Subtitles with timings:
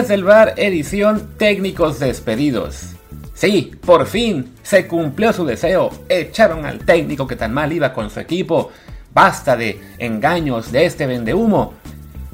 [0.00, 2.94] Desde el bar edición técnicos despedidos.
[3.34, 5.90] Sí, por fin se cumplió su deseo.
[6.08, 8.70] Echaron al técnico que tan mal iba con su equipo.
[9.12, 11.74] Basta de engaños de este vendehumo.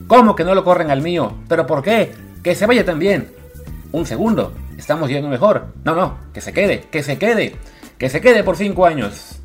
[0.06, 1.38] ¿Cómo que no lo corren al mío?
[1.48, 2.12] ¿Pero por qué?
[2.40, 3.32] Que se vaya también.
[3.90, 5.74] Un segundo, estamos yendo mejor.
[5.82, 7.56] No, no, que se quede, que se quede.
[7.98, 9.40] Que se quede por cinco años.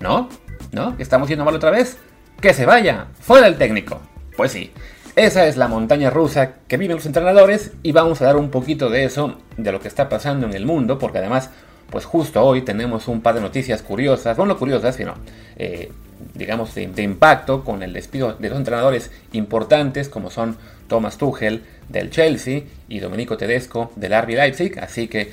[0.00, 0.30] ¿No?
[0.72, 0.96] ¿No?
[0.96, 1.98] ¿Que estamos yendo mal otra vez?
[2.40, 4.00] Que se vaya, fuera el técnico.
[4.34, 4.72] Pues sí,
[5.16, 8.90] esa es la montaña rusa que viven los entrenadores y vamos a dar un poquito
[8.90, 11.48] de eso, de lo que está pasando en el mundo, porque además,
[11.88, 15.14] pues justo hoy tenemos un par de noticias curiosas, bueno, no curiosas, sino,
[15.56, 15.90] eh,
[16.34, 22.10] digamos, de, impacto con el despido de dos entrenadores importantes como son Thomas Tuchel del
[22.10, 25.32] Chelsea y Domenico Tedesco del RB Leipzig, así que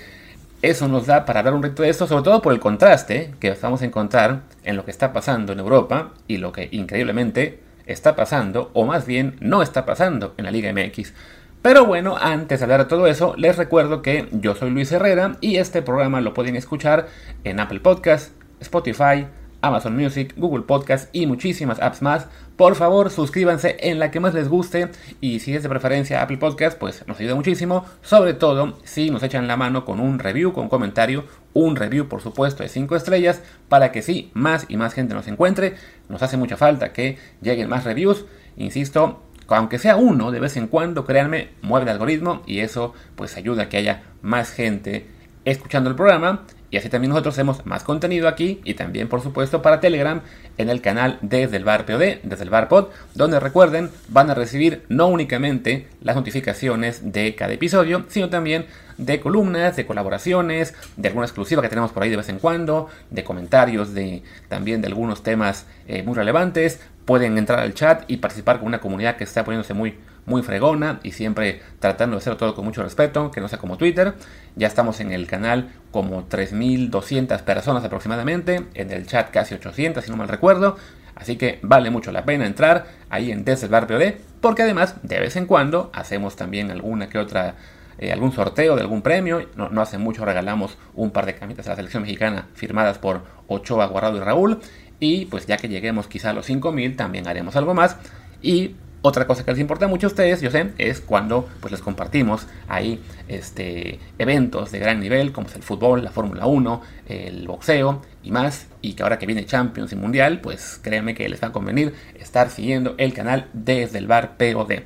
[0.62, 3.54] eso nos da para dar un reto de esto, sobre todo por el contraste que
[3.62, 8.16] vamos a encontrar en lo que está pasando en Europa y lo que increíblemente está
[8.16, 11.14] pasando, o más bien no está pasando en la Liga MX.
[11.62, 15.38] Pero bueno, antes de hablar de todo eso, les recuerdo que yo soy Luis Herrera
[15.40, 17.08] y este programa lo pueden escuchar
[17.46, 19.28] en Apple Podcast, Spotify,
[19.64, 22.28] Amazon Music, Google Podcast y muchísimas apps más.
[22.58, 24.90] Por favor, suscríbanse en la que más les guste
[25.22, 27.86] y si es de preferencia Apple Podcast, pues nos ayuda muchísimo.
[28.02, 32.08] Sobre todo si nos echan la mano con un review, con un comentario, un review
[32.08, 35.76] por supuesto de 5 estrellas para que sí, más y más gente nos encuentre.
[36.10, 38.26] Nos hace mucha falta que lleguen más reviews.
[38.58, 43.38] Insisto, aunque sea uno de vez en cuando, créanme, mueve el algoritmo y eso pues
[43.38, 45.08] ayuda a que haya más gente
[45.46, 49.62] escuchando el programa y así también nosotros hacemos más contenido aquí y también por supuesto
[49.62, 50.22] para Telegram
[50.58, 54.34] en el canal desde el bar POD, desde el bar pod, donde recuerden van a
[54.34, 58.66] recibir no únicamente las notificaciones de cada episodio, sino también
[58.98, 62.90] de columnas, de colaboraciones, de alguna exclusiva que tenemos por ahí de vez en cuando,
[63.12, 66.80] de comentarios de también de algunos temas eh, muy relevantes.
[67.06, 69.96] Pueden entrar al chat y participar con una comunidad que está poniéndose muy
[70.26, 73.78] muy fregona y siempre tratando de hacer todo con mucho respeto, que no sea como
[73.78, 74.14] Twitter.
[74.56, 80.12] Ya estamos en el canal como 3.200 personas aproximadamente, en el chat casi 800 si
[80.12, 80.78] no mal recuerdo.
[81.16, 84.96] Así que vale mucho la pena entrar ahí en Desde el Bar POD, porque además
[85.04, 87.56] de vez en cuando hacemos también alguna que otra
[88.00, 89.48] eh, algún sorteo de algún premio.
[89.56, 93.24] No, no, hace mucho regalamos un par de camisetas a la selección mexicana firmadas por
[93.48, 94.60] Ochoa, Guardado y Raúl.
[95.00, 97.98] Y pues ya que lleguemos quizá a los 5000, también haremos algo más.
[98.42, 101.82] Y otra cosa que les importa mucho a ustedes, yo sé, es cuando pues les
[101.82, 107.46] compartimos ahí este, eventos de gran nivel, como es el fútbol, la Fórmula 1, el
[107.46, 108.68] boxeo y más.
[108.82, 111.94] Y que ahora que viene Champions y Mundial, pues créanme que les va a convenir
[112.18, 114.84] estar siguiendo el canal desde el bar POD.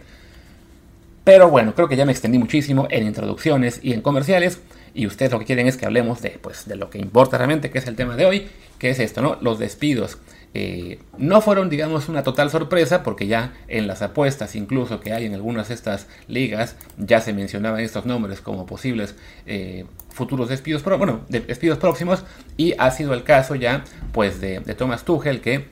[1.23, 4.61] Pero bueno, creo que ya me extendí muchísimo en introducciones y en comerciales.
[4.95, 7.69] Y ustedes lo que quieren es que hablemos de, pues, de lo que importa realmente,
[7.69, 8.47] que es el tema de hoy,
[8.79, 9.37] que es esto, ¿no?
[9.41, 10.17] Los despidos.
[10.53, 15.25] Eh, no fueron, digamos, una total sorpresa, porque ya en las apuestas, incluso que hay
[15.25, 19.15] en algunas de estas ligas, ya se mencionaban estos nombres como posibles
[19.45, 22.23] eh, futuros despidos, bueno, de despidos próximos,
[22.55, 23.83] y ha sido el caso ya,
[24.13, 25.65] pues, de, de Thomas Tuchel, que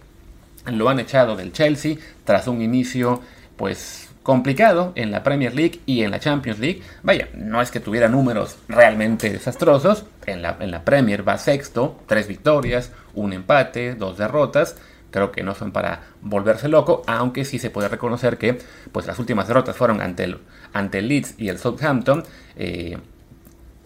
[0.65, 3.21] lo han echado del Chelsea tras un inicio,
[3.55, 6.81] pues, complicado en la Premier League y en la Champions League.
[7.03, 10.07] Vaya, no es que tuviera números realmente desastrosos.
[10.25, 14.77] En la, en la Premier va sexto, tres victorias, un empate, dos derrotas.
[15.11, 18.57] Creo que no son para volverse loco, aunque sí se puede reconocer que
[18.91, 20.39] pues, las últimas derrotas fueron ante el,
[20.73, 22.23] ante el Leeds y el Southampton.
[22.55, 22.97] Eh,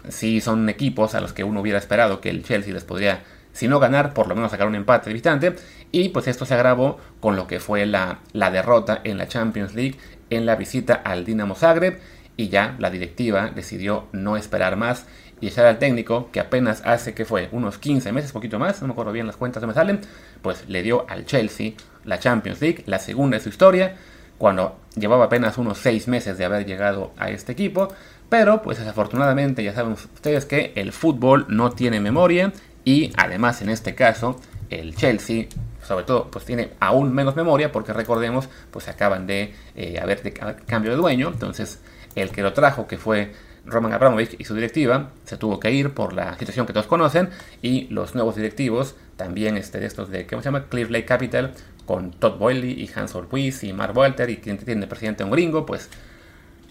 [0.07, 3.24] sí son equipos a los que uno hubiera esperado que el Chelsea les podría
[3.59, 5.56] si no ganar, por lo menos sacar un empate de visitante.
[5.91, 9.75] Y pues esto se agravó con lo que fue la, la derrota en la Champions
[9.75, 9.97] League
[10.29, 12.00] en la visita al Dinamo Zagreb.
[12.38, 15.06] Y ya la directiva decidió no esperar más
[15.41, 18.88] y echar al técnico, que apenas hace que fue unos 15 meses, poquito más, no
[18.88, 20.01] me acuerdo bien las cuentas, no me salen,
[20.41, 21.73] pues le dio al Chelsea
[22.06, 23.95] la Champions League, la segunda de su historia,
[24.38, 27.89] cuando llevaba apenas unos 6 meses de haber llegado a este equipo.
[28.29, 32.53] Pero pues desafortunadamente ya saben ustedes que el fútbol no tiene memoria
[32.83, 34.39] y además en este caso
[34.69, 35.47] el Chelsea
[35.83, 40.33] sobre todo pues tiene aún menos memoria porque recordemos pues acaban de eh, haber de,
[40.33, 41.79] cambio de dueño entonces
[42.15, 43.33] el que lo trajo que fue
[43.65, 47.29] Roman Abramovich y su directiva se tuvo que ir por la situación que todos conocen
[47.61, 50.65] y los nuevos directivos también este, de estos de ¿cómo se llama?
[50.65, 51.53] Clear Lake Capital
[51.85, 55.65] con Todd Boyle y Hans Orquiz y Mark Walter y quien tiene presidente un gringo
[55.65, 55.89] pues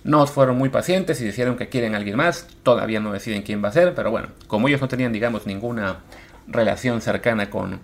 [0.05, 2.47] no fueron muy pacientes y dijeron que quieren a alguien más.
[2.63, 5.99] Todavía no deciden quién va a ser, pero bueno, como ellos no tenían, digamos, ninguna
[6.47, 7.81] relación cercana con,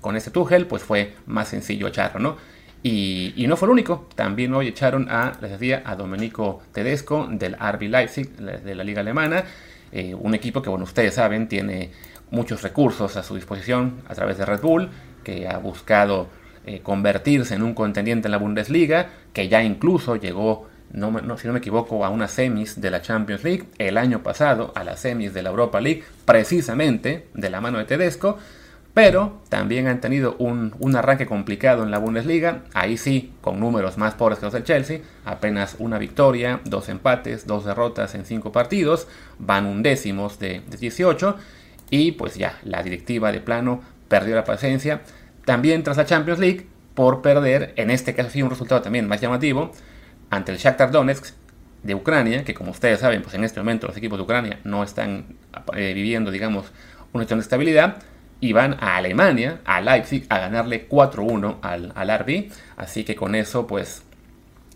[0.00, 2.36] con este Tuchel, pues fue más sencillo echarlo, ¿no?
[2.82, 4.08] Y, no fue el único.
[4.14, 9.00] También hoy echaron a, les decía, a Domenico Tedesco del RB Leipzig, de la liga
[9.00, 9.44] alemana.
[9.92, 11.90] Eh, un equipo que, bueno, ustedes saben, tiene
[12.30, 14.88] muchos recursos a su disposición a través de Red Bull,
[15.24, 16.28] que ha buscado
[16.64, 21.52] eh, convertirse en un contendiente en la Bundesliga, que ya incluso llegó no, si no
[21.52, 25.32] me equivoco, a unas semis de la Champions League, el año pasado a las semis
[25.32, 28.38] de la Europa League, precisamente de la mano de Tedesco,
[28.92, 34.14] pero también han tenido un, arranque complicado en la Bundesliga, ahí sí, con números más
[34.14, 39.06] pobres que los del Chelsea, apenas una victoria, dos empates, dos derrotas en cinco partidos,
[39.38, 41.36] van undécimos de, de 18,
[41.90, 45.02] y pues ya, la directiva de plano perdió la paciencia,
[45.44, 49.20] también tras la Champions League, por perder, en este caso sí un resultado también más
[49.20, 49.70] llamativo,
[50.30, 51.34] ante el Shakhtar Donetsk
[51.82, 54.82] de Ucrania, que como ustedes saben, pues en este momento los equipos de Ucrania no
[54.82, 55.36] están
[55.74, 56.66] eh, viviendo, digamos,
[57.12, 57.96] una situación de estabilidad,
[58.40, 63.34] y van a Alemania, a Leipzig, a ganarle 4-1 al, al RB, así que con
[63.34, 64.02] eso, pues,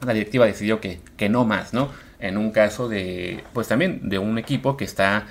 [0.05, 1.91] la directiva decidió que, que no más, ¿no?
[2.21, 5.27] En un caso de, pues también de un equipo que está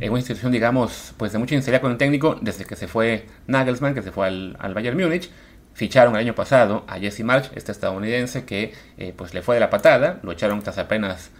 [0.00, 3.26] en una institución, digamos, pues de mucha inseguridad con el técnico desde que se fue
[3.46, 5.30] Nagelsmann, que se fue al, al Bayern Múnich,
[5.78, 9.60] Ficharon el año pasado a Jesse March, este estadounidense que eh, pues le fue de
[9.60, 11.30] la patada, lo echaron tras apenas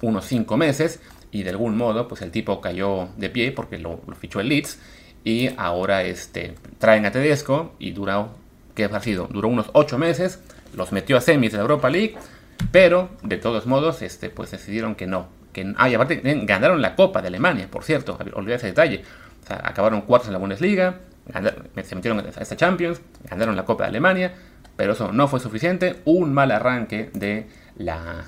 [0.00, 1.00] unos 5 meses
[1.32, 4.78] y de algún modo pues el tipo cayó de pie porque lo, fichó el Leeds
[5.24, 8.30] y ahora este, traen a Tedesco y duró,
[8.76, 9.26] ¿qué ha sido?
[9.26, 10.38] Duró unos 8 meses,
[10.72, 12.14] los metió a semis de la Europa League,
[12.70, 15.26] pero de todos modos este, pues decidieron que no.
[15.52, 19.02] Que, ah, y aparte ganaron la Copa de Alemania, por cierto, olvidé ese detalle.
[19.48, 21.00] Acabaron cuartos en la Bundesliga,
[21.82, 24.32] se metieron a esta Champions, ganaron la Copa de Alemania,
[24.76, 25.96] pero eso no fue suficiente.
[26.04, 27.46] Un mal arranque de
[27.76, 28.24] la,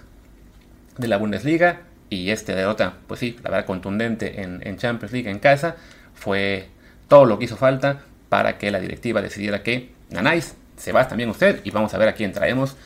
[0.99, 5.39] de la Bundesliga y este derrota, pues sí, la verdad contundente en, Champions League en
[5.39, 5.77] casa,
[6.15, 6.69] fue
[7.09, 11.31] todo lo que hizo falta para que la directiva decidiera que ganáis, se va también
[11.31, 12.77] usted y vamos a ver a quién traemos.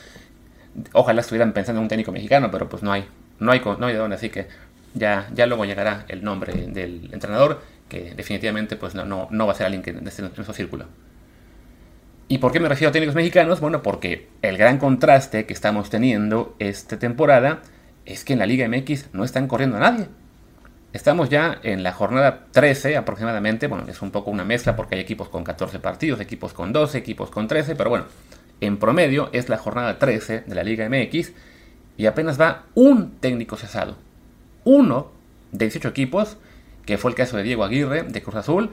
[0.93, 3.05] Ojalá estuvieran pensando en un técnico mexicano, pero pues no hay,
[3.39, 4.47] no hay, no hay de dónde, así que
[4.93, 9.55] ya, ya luego llegará el nombre del entrenador que definitivamente pues no, no, va a
[9.55, 10.85] ser alguien que esté en círculo.
[12.29, 13.61] ¿Y por qué me refiero a técnicos mexicanos?
[13.61, 17.61] Bueno, porque el gran contraste que estamos teniendo esta temporada
[18.05, 20.07] es que en la Liga MX no están corriendo a nadie.
[20.91, 25.01] Estamos ya en la jornada 13 aproximadamente, bueno, es un poco una mezcla porque hay
[25.01, 28.05] equipos con 14 partidos, equipos con 12, equipos con 13, pero bueno,
[28.61, 31.31] en promedio es la jornada 13 de la Liga MX
[31.97, 33.95] y apenas va un técnico cesado.
[34.63, 35.11] Uno
[35.51, 36.37] de 18 equipos
[36.87, 38.71] que fue el caso de Diego Aguirre de Cruz Azul.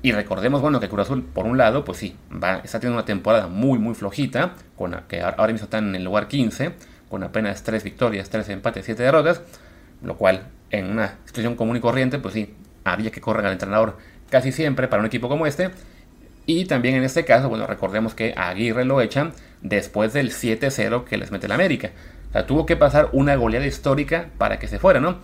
[0.00, 3.04] Y recordemos, bueno, que Cruz Azul, por un lado, pues sí, va, está teniendo una
[3.04, 6.72] temporada muy, muy flojita, con, que ahora mismo están en el lugar 15,
[7.08, 9.42] con apenas 3 victorias, 3 empates, 7 derrotas,
[10.02, 12.52] lo cual en una situación común y corriente, pues sí,
[12.84, 13.98] había que correr al entrenador
[14.30, 15.70] casi siempre para un equipo como este.
[16.46, 21.18] Y también en este caso, bueno, recordemos que Aguirre lo echan después del 7-0 que
[21.18, 21.90] les mete el América.
[22.30, 25.18] O sea, tuvo que pasar una goleada histórica para que se fuera, ¿no?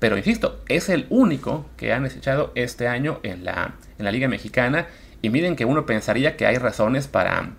[0.00, 4.26] Pero insisto, es el único que han desechado este año en la, en la Liga
[4.26, 4.88] Mexicana.
[5.22, 7.50] Y miren que uno pensaría que hay razones para,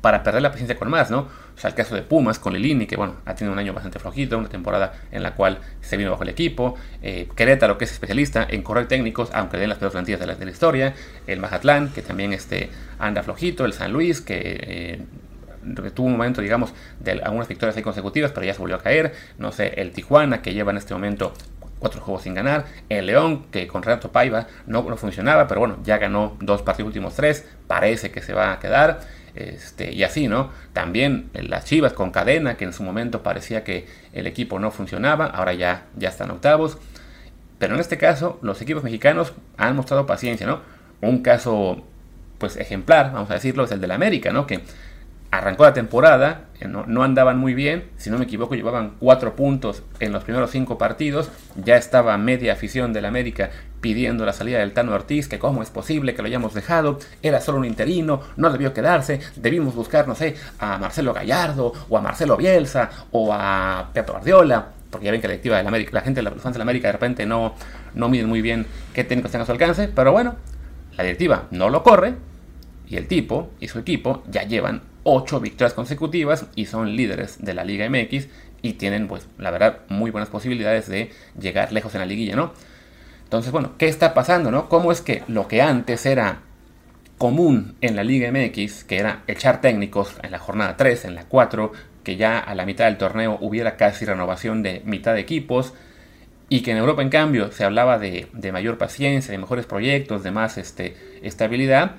[0.00, 1.28] para perder la paciencia con más, ¿no?
[1.58, 3.98] O sea, el caso de Pumas con Lilini, que bueno, ha tenido un año bastante
[3.98, 6.76] flojito, una temporada en la cual se vino bajo el equipo.
[7.02, 10.34] Eh, Querétaro, que es especialista en correr técnicos, aunque den las peores plantillas de la,
[10.36, 10.94] de la historia.
[11.26, 13.66] El Mazatlán, que también este, anda flojito.
[13.66, 15.00] El San Luis, que eh,
[15.94, 19.12] tuvo un momento, digamos, de algunas victorias ahí consecutivas, pero ya se volvió a caer.
[19.36, 21.34] No sé, el Tijuana, que lleva en este momento
[21.78, 22.66] cuatro juegos sin ganar.
[22.88, 26.88] El León, que con Renato Paiva no, no funcionaba, pero bueno, ya ganó dos partidos
[26.88, 27.46] últimos tres.
[27.66, 29.00] Parece que se va a quedar.
[29.34, 30.50] Este, y así, ¿no?
[30.72, 35.26] También las Chivas con cadena, que en su momento parecía que el equipo no funcionaba,
[35.26, 36.78] ahora ya, ya están octavos.
[37.58, 40.60] Pero en este caso, los equipos mexicanos han mostrado paciencia, ¿no?
[41.00, 41.84] Un caso,
[42.38, 44.46] pues ejemplar, vamos a decirlo, es el del América, ¿no?
[44.46, 44.60] Que
[45.30, 49.82] arrancó la temporada, eh, no, andaban muy bien, si no me equivoco llevaban cuatro puntos
[50.00, 54.72] en los primeros cinco partidos, ya estaba media afición del América pidiendo la salida del
[54.72, 58.50] Tano Ortiz, que cómo es posible que lo hayamos dejado, era solo un interino, no
[58.50, 63.90] debió quedarse, debimos buscar, no sé, a Marcelo Gallardo, o a Marcelo Bielsa, o a
[63.92, 66.62] Pepe Guardiola, porque ya ven que la directiva del América, la gente, los fans del
[66.62, 67.54] América de repente no,
[67.94, 70.36] no miden muy bien qué técnicos están a su alcance, pero bueno,
[70.96, 72.14] la directiva no lo corre,
[72.88, 77.54] y el tipo y su equipo ya llevan 8 victorias consecutivas y son líderes de
[77.54, 78.28] la Liga MX
[78.62, 82.52] y tienen, pues, la verdad, muy buenas posibilidades de llegar lejos en la liguilla, ¿no?
[83.24, 84.68] Entonces, bueno, ¿qué está pasando, no?
[84.68, 86.40] ¿Cómo es que lo que antes era
[87.18, 91.24] común en la Liga MX, que era echar técnicos en la jornada 3, en la
[91.24, 91.72] 4,
[92.04, 95.74] que ya a la mitad del torneo hubiera casi renovación de mitad de equipos,
[96.48, 100.30] y que en Europa, en cambio, se hablaba de, mayor paciencia, de mejores proyectos, de
[100.30, 101.96] más este, estabilidad,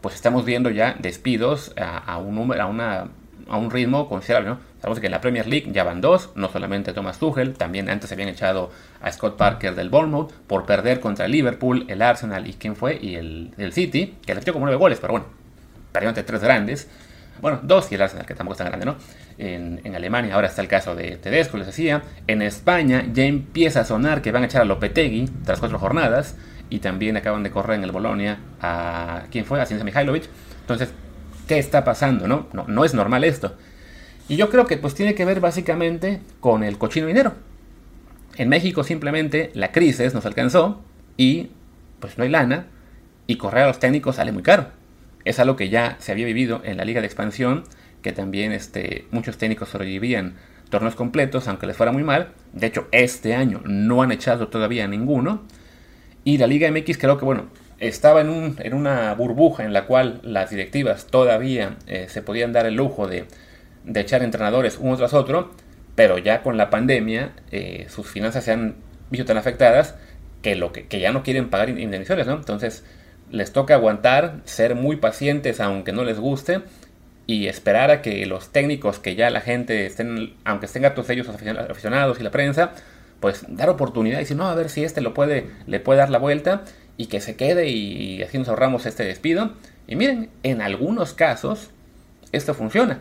[0.00, 3.08] pues estamos viendo ya despidos a, un, número, a, una,
[3.48, 4.56] a un ritmo considerable.
[4.80, 8.08] Sabemos que en la Premier League ya van dos, no solamente Thomas Tuchel, también antes
[8.08, 8.70] se habían echado
[9.02, 13.16] a Scott Parker del Bournemouth por perder contra Liverpool, el Arsenal y quién fue, y
[13.16, 15.26] el, el City, que le echó como nueve goles, pero bueno,
[15.92, 16.88] perdió ante tres grandes.
[17.42, 18.96] Bueno, dos y el Arsenal, que tampoco es tan grande, ¿no?
[19.38, 22.02] En, en, Alemania ahora está el caso de Tedesco, les decía.
[22.26, 26.36] En España ya empieza a sonar que van a echar a Lopetegui tras cuatro jornadas
[26.70, 30.24] y también acaban de correr en el Bolonia a quién fue, a Ciencia Mihailovic.
[30.62, 30.90] Entonces,
[31.46, 32.28] ¿qué está pasando?
[32.28, 32.46] No?
[32.52, 33.56] no, no es normal esto.
[34.28, 37.34] Y yo creo que pues tiene que ver básicamente con el cochino dinero.
[38.36, 40.80] En México simplemente la crisis nos alcanzó
[41.16, 41.50] y
[41.98, 42.66] pues no hay lana
[43.26, 44.68] y correr a los técnicos sale muy caro.
[45.24, 47.64] Es algo que ya se había vivido en la liga de expansión,
[48.02, 50.36] que también este, muchos técnicos sobrevivían
[50.70, 52.32] torneos completos, aunque les fuera muy mal.
[52.52, 55.42] De hecho, este año no han echado todavía ninguno.
[56.30, 57.48] Y la Liga MX creo que, bueno,
[57.80, 62.52] estaba en, un, en una burbuja en la cual las directivas todavía eh, se podían
[62.52, 63.24] dar el lujo de,
[63.82, 65.50] de, echar entrenadores uno tras otro,
[65.96, 68.76] pero ya con la pandemia eh, sus finanzas se han
[69.10, 69.96] visto tan afectadas
[70.40, 72.34] que, lo que, que ya no quieren pagar indemnizaciones, ¿no?
[72.34, 72.84] Entonces
[73.32, 76.60] les toca aguantar, ser muy pacientes aunque no les guste
[77.26, 81.28] y esperar a que los técnicos que ya la gente estén, aunque estén a ellos
[81.28, 82.70] aficionados y la prensa,
[83.20, 86.10] pues dar oportunidad y decir, no, a ver si este lo puede, le puede dar
[86.10, 86.64] la vuelta
[86.96, 89.52] y que se quede y así nos ahorramos este despido.
[89.86, 91.70] Y miren, en algunos casos
[92.32, 93.00] esto funciona.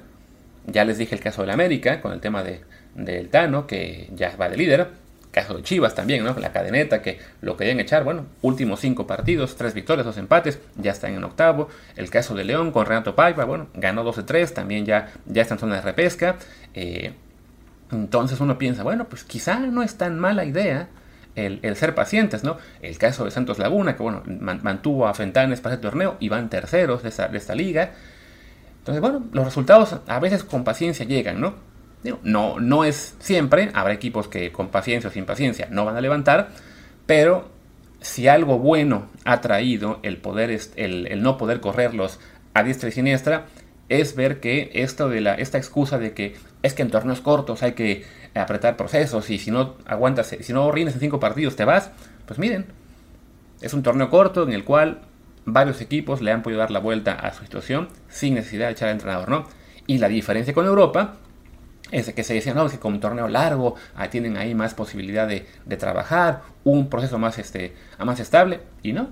[0.65, 2.61] Ya les dije el caso de la América con el tema de,
[2.95, 4.87] del Tano, que ya va de líder.
[5.31, 6.33] Caso de Chivas también, ¿no?
[6.39, 10.91] La cadeneta que lo querían echar, bueno, últimos cinco partidos, tres victorias, dos empates, ya
[10.91, 11.69] están en octavo.
[11.95, 15.59] El caso de León con Renato Paiva, bueno, ganó 12-3, también ya, ya está en
[15.59, 16.37] zona de repesca.
[16.73, 17.13] Eh,
[17.91, 20.89] entonces uno piensa, bueno, pues quizá no es tan mala idea
[21.35, 22.57] el, ser pacientes, ¿no?
[22.81, 26.49] El caso de Santos Laguna, que bueno, mantuvo a Fentanes para el torneo y van
[26.49, 27.91] terceros de esta, de esta liga.
[28.79, 31.55] Entonces, bueno, los resultados a veces con paciencia llegan, ¿no?
[32.23, 36.01] no, no es siempre, habrá equipos que con paciencia o sin paciencia no van a
[36.01, 36.49] levantar,
[37.05, 37.49] pero
[37.99, 42.19] si algo bueno ha traído el poder, el, el no poder correrlos
[42.53, 43.47] a diestra y siniestra,
[43.89, 47.63] es ver que esto de la, esta excusa de que es que en torneos cortos
[47.63, 51.65] hay que apretar procesos y si no aguantas, si no rines en cinco partidos te
[51.65, 51.91] vas,
[52.25, 52.65] pues miren,
[53.61, 55.01] es un torneo corto en el cual
[55.45, 58.89] varios equipos le han podido dar la vuelta a su situación sin necesidad de echar
[58.89, 59.47] al entrenador, ¿no?
[59.87, 61.15] Y la diferencia con Europa
[61.91, 64.75] es que se decía, no, es que con un torneo largo ah, tienen ahí más
[64.75, 69.09] posibilidad de, de, trabajar, un proceso más, este, más estable, y no.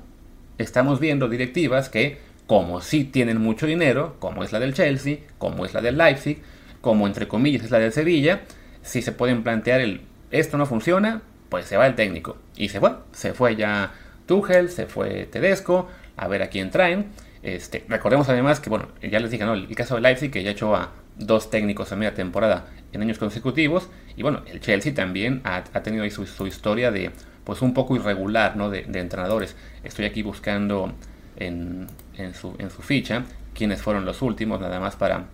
[0.59, 5.65] Estamos viendo directivas que como sí tienen mucho dinero, como es la del Chelsea, como
[5.65, 6.41] es la del Leipzig,
[6.87, 8.43] como entre comillas es la del Sevilla,
[8.81, 9.99] si se pueden plantear el
[10.31, 12.37] esto no funciona, pues se va el técnico.
[12.55, 13.91] Y se fue, se fue ya
[14.25, 17.07] Tuchel, se fue Tedesco, a ver a quién traen.
[17.43, 19.53] Este, recordemos además que, bueno, ya les dije, ¿no?
[19.53, 23.17] El caso de Leipzig, que ya echó a dos técnicos a media temporada en años
[23.17, 23.89] consecutivos.
[24.15, 27.11] Y bueno, el Chelsea también ha, tenido ahí su, historia de,
[27.43, 28.69] pues un poco irregular, ¿no?
[28.69, 29.57] De, de entrenadores.
[29.83, 30.93] Estoy aquí buscando
[31.35, 35.25] en, en su, en su ficha quiénes fueron los últimos, nada más para,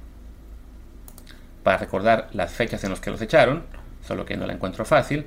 [1.63, 3.63] para recordar las fechas en las que los echaron,
[4.05, 5.25] solo que no la encuentro fácil.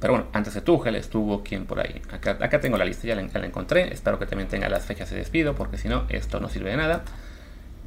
[0.00, 2.00] Pero bueno, antes de Tuchel estuvo quien por ahí.
[2.10, 3.92] Acá, acá tengo la lista, ya la, encontré.
[3.92, 6.78] Espero que también tenga las fechas de despido, porque si no, esto no sirve de
[6.78, 7.02] nada.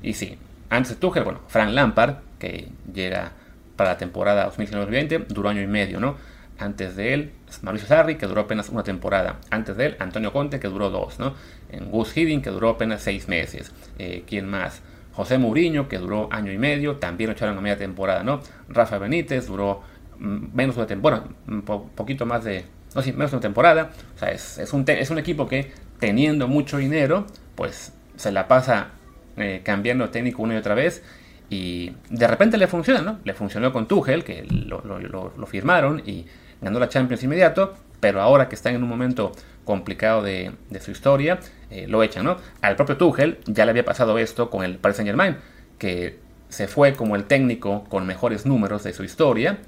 [0.03, 0.37] Y sí,
[0.69, 3.31] antes de Tuchel, bueno, Frank Lampard, que llega
[3.75, 6.15] para la temporada 2019-2020, duró año y medio, ¿no?
[6.59, 7.31] Antes de él,
[7.63, 9.39] Mauricio Sarri, que duró apenas una temporada.
[9.49, 11.33] Antes de él, Antonio Conte, que duró dos, ¿no?
[11.71, 13.71] En Gus Hiddink, que duró apenas seis meses.
[13.97, 14.83] Eh, ¿Quién más?
[15.13, 18.41] José Mourinho, que duró año y medio, también lo echaron a media temporada, ¿no?
[18.69, 19.81] Rafa Benítez duró
[20.19, 22.65] mm, menos de una temporada, un poquito más de,
[22.95, 23.91] no, sí, menos de una temporada.
[24.15, 28.89] O sea, es, un, es un equipo que teniendo mucho dinero, pues se la pasa
[29.37, 31.03] eh, cambiando técnico una y otra vez.
[31.49, 33.19] Y de repente le funciona, ¿no?
[33.23, 36.25] Le funcionó con Tuchel, que lo, lo firmaron y
[36.61, 39.31] ganó la Champions inmediato, pero ahora que están en un momento
[39.63, 41.39] complicado de, su historia,
[41.71, 42.35] eh, lo echan, ¿no?
[42.59, 45.37] Al propio Tuchel ya le había pasado esto con el Paris Saint Germain,
[45.79, 46.19] que
[46.49, 49.59] se fue como el técnico con mejores números de su historia,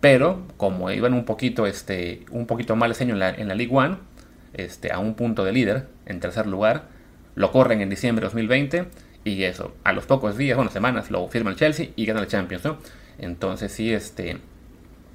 [0.00, 3.72] pero como iban un poquito, este, un poquito mal diseño en la, en la League
[3.72, 3.98] One,
[4.54, 6.86] este, a un punto de líder, en tercer lugar,
[7.36, 8.86] lo corren en diciembre de 2020
[9.22, 12.26] y eso, a los pocos días, bueno, semanas, lo firma el Chelsea y gana el
[12.26, 12.78] Champions, ¿no?
[13.18, 14.38] Entonces sí, este,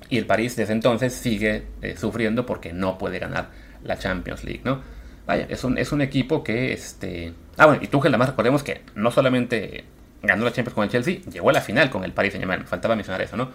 [0.10, 3.50] y el París desde entonces sigue eh, sufriendo porque no puede ganar
[3.84, 4.82] la Champions League, ¿no?
[5.26, 7.34] Vaya, es un, es un equipo que, este...
[7.58, 9.86] Ah, bueno, y Tuchel además recordemos que no solamente
[10.22, 12.66] ganó la Champions con el Chelsea, llegó a la final con el Paris Saint Germain,
[12.66, 13.50] faltaba mencionar eso, ¿no?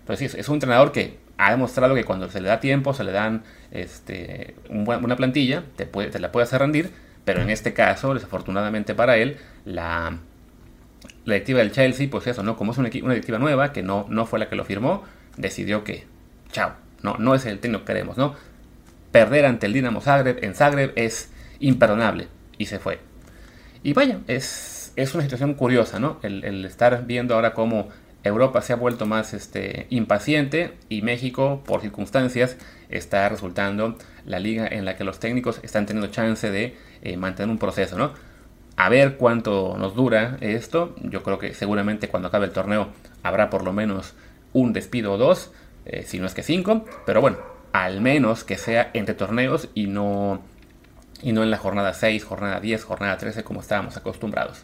[0.00, 3.04] Entonces sí, es un entrenador que ha demostrado que cuando se le da tiempo, se
[3.04, 6.90] le dan este, una plantilla, te la puede hacer rendir,
[7.24, 10.18] pero en este caso, desafortunadamente para él, la,
[11.24, 12.56] la directiva del Chelsea, pues eso, ¿no?
[12.56, 15.04] Como es una, una directiva nueva, que no, no fue la que lo firmó,
[15.36, 16.06] decidió que,
[16.50, 18.34] chao, no, no es el técnico que queremos, ¿no?
[19.12, 22.98] Perder ante el Dinamo Zagreb en Zagreb es imperdonable y se fue.
[23.82, 26.18] Y vaya, es, es una situación curiosa, ¿no?
[26.22, 27.88] El, estar viendo ahora cómo
[28.22, 32.56] Europa se ha vuelto más este, impaciente y México, por circunstancias,
[32.88, 37.50] está resultando la liga en la que los técnicos están teniendo chance de eh, mantener
[37.50, 38.14] un proceso, ¿no?
[38.76, 40.96] A ver cuánto nos dura esto.
[41.02, 42.88] Yo creo que seguramente cuando acabe el torneo
[43.22, 44.14] habrá por lo menos
[44.54, 45.52] un despido o dos,
[45.84, 47.36] eh, si no es que cinco, pero bueno,
[47.72, 50.40] al menos que sea entre torneos y no,
[51.20, 54.62] y no en la jornada 6, jornada 10, jornada 13 como estábamos acostumbrados.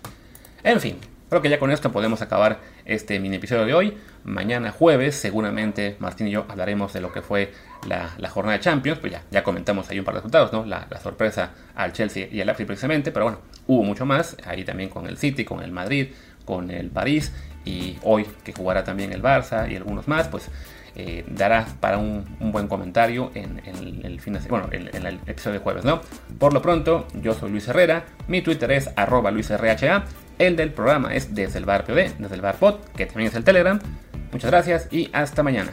[0.62, 0.96] En fin,
[1.28, 3.96] creo que ya con esto podemos acabar este mini episodio de hoy.
[4.24, 7.52] Mañana jueves, seguramente Martín y yo hablaremos de lo que fue
[7.88, 8.98] la, jornada de Champions.
[9.00, 10.64] Pues ya, ya comentamos ahí un par de resultados, ¿no?
[10.64, 14.36] La, sorpresa al Chelsea y al Leipzig precisamente, pero bueno, hubo mucho más.
[14.44, 16.08] Ahí también con el City, con el Madrid,
[16.44, 17.32] con el París
[17.64, 20.50] y hoy que jugará también el Barça y algunos más, pues
[20.96, 26.00] eh, dará para un, buen comentario en, el bueno, en, el episodio de jueves, ¿no?
[26.38, 30.04] Por lo pronto, yo soy Luis Herrera, mi Twitter es arroba luisrha,
[30.38, 33.44] el del programa es desde el bar desde el bar pod, que también es el
[33.44, 33.78] Telegram.
[34.32, 35.72] Muchas gracias y hasta mañana.